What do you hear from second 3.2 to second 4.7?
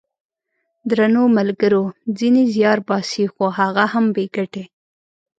خو هغه هم بې ګټې!